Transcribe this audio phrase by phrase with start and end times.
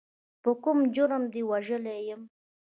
[0.43, 2.21] په کوم جرم دې وژلی یم.